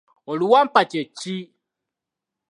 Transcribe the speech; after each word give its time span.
Oluwampa 0.31 0.81
kye 0.91 1.01
ki? 1.17 1.35